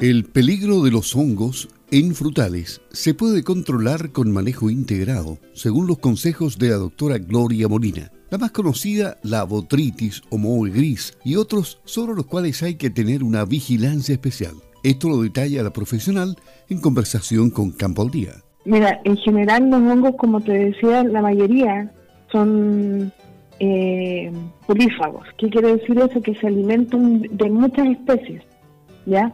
[0.00, 6.00] El peligro de los hongos en frutales se puede controlar con manejo integrado, según los
[6.00, 8.12] consejos de la doctora Gloria Molina.
[8.28, 12.90] La más conocida, la botritis o moho gris, y otros sobre los cuales hay que
[12.90, 14.52] tener una vigilancia especial.
[14.82, 16.36] Esto lo detalla la profesional
[16.68, 18.32] en conversación con Campo al Día.
[18.66, 21.90] Mira, en general los hongos, como te decía, la mayoría
[22.30, 23.10] son
[23.60, 24.30] eh,
[24.66, 25.26] polífagos.
[25.38, 26.20] ¿Qué quiere decir eso?
[26.20, 28.42] Que se alimentan de muchas especies,
[29.06, 29.32] ¿ya?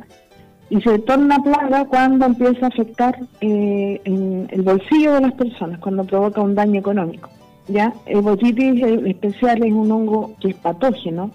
[0.73, 6.03] Y se torna plaga cuando empieza a afectar eh, el bolsillo de las personas, cuando
[6.03, 7.29] provoca un daño económico.
[7.69, 7.93] ¿ya?
[8.07, 11.31] El botitis especial es un hongo que es patógeno,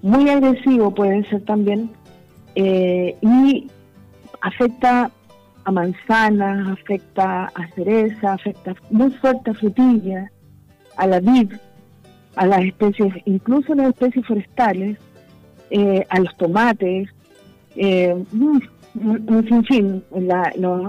[0.00, 1.90] muy agresivo puede ser también,
[2.54, 3.70] eh, y
[4.40, 5.10] afecta
[5.64, 10.30] a manzanas, afecta a cereza, afecta muy fuerte a frutillas,
[10.96, 11.52] a la vid,
[12.36, 14.96] a las especies, incluso las especies forestales,
[15.68, 17.13] eh, a los tomates,
[17.76, 18.14] eh,
[18.94, 20.04] un sinfín,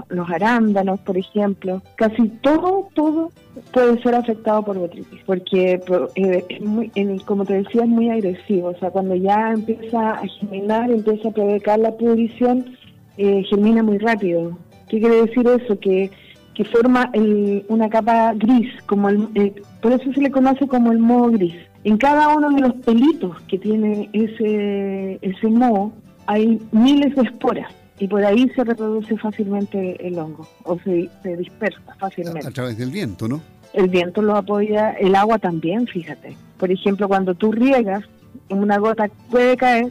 [0.08, 3.32] los arándanos, por ejemplo, casi todo, todo
[3.72, 5.80] puede ser afectado por botritis, porque
[6.14, 6.90] eh, es muy,
[7.24, 11.32] como te decía, es muy agresivo, o sea, cuando ya empieza a germinar, empieza a
[11.32, 12.76] provocar la pudrición,
[13.16, 14.56] eh, germina muy rápido.
[14.88, 15.78] ¿Qué quiere decir eso?
[15.80, 16.10] Que,
[16.54, 17.10] que forma
[17.68, 21.56] una capa gris, como el, eh, por eso se le conoce como el moho gris.
[21.82, 25.92] En cada uno de los pelitos que tiene ese, ese moho,
[26.26, 31.80] hay miles de esporas y por ahí se reproduce fácilmente el hongo o se, dispersa
[31.98, 32.46] fácilmente.
[32.46, 33.40] A, través del viento, ¿no?
[33.72, 36.36] El viento lo apoya, el agua también, fíjate.
[36.58, 38.04] Por ejemplo, cuando tú riegas,
[38.48, 39.88] una gota puede caer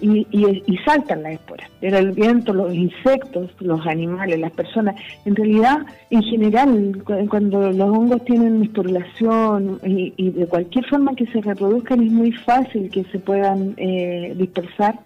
[0.00, 1.68] y, y, saltan las esporas.
[1.80, 5.78] Pero el viento, los insectos, los animales, las personas, en realidad,
[6.10, 12.02] en general, cuando los hongos tienen esporulación y, y de cualquier forma que se reproduzcan,
[12.02, 14.98] es muy fácil que se puedan eh, dispersar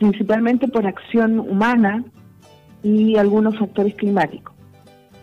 [0.00, 2.02] principalmente por acción humana
[2.82, 4.54] y algunos factores climáticos.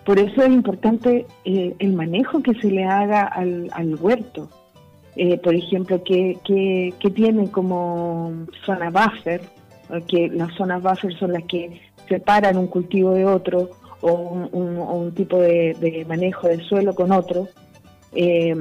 [0.06, 4.50] Por eso es importante eh, el manejo que se le haga al, huerto.
[5.16, 9.42] Eh, por ejemplo, que, que, tiene como zona buffer,
[10.08, 13.72] que las zonas buffer son las que separan un cultivo de otro
[14.02, 17.48] o un, tipo de, manejo del suelo con otro.
[18.14, 18.56] Eh,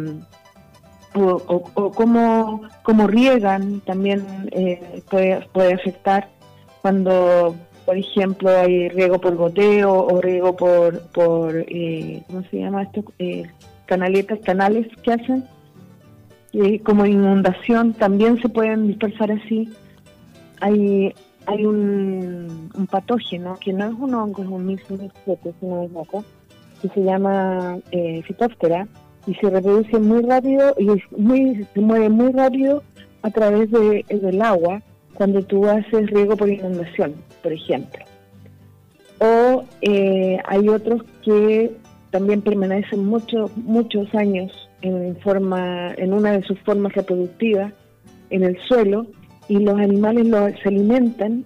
[1.17, 6.29] o, o, cómo, riegan también eh, puede, puede afectar
[6.83, 12.83] cuando, por ejemplo, hay riego por goteo o riego por, por eh, ¿cómo se llama
[12.83, 13.05] esto?
[13.19, 13.45] Eh,
[13.87, 15.45] canaletas, canales que hacen,
[16.85, 19.69] como inundación, también se pueden dispersar así.
[20.61, 21.13] Hay,
[21.47, 24.97] hay un, patógeno que no es un hongo, es un mismo
[26.81, 28.23] que se llama eh,
[29.27, 30.87] y se reproduce muy rápido y
[31.75, 32.83] se mueve muy rápido
[33.23, 34.83] a través de, del agua
[35.15, 38.05] cuando tú haces riego por inundación, por ejemplo.
[39.19, 41.73] O eh, hay otros que
[42.11, 47.73] también permanecen muchos muchos años en forma en una de sus formas reproductivas
[48.31, 49.07] en el suelo
[49.49, 51.45] y los animales lo, se alimentan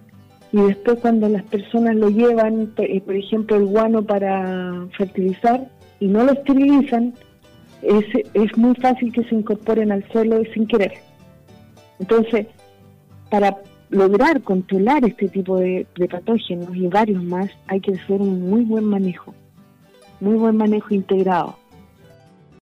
[0.51, 6.25] y después cuando las personas lo llevan, por ejemplo, el guano para fertilizar y no
[6.25, 7.13] lo esterilizan,
[7.81, 10.93] es, es muy fácil que se incorporen al suelo sin querer.
[11.99, 12.47] Entonces,
[13.29, 13.57] para
[13.91, 18.85] lograr controlar este tipo de, patógenos y varios más, hay que hacer un muy buen
[18.85, 19.33] manejo,
[20.19, 21.55] muy buen manejo integrado.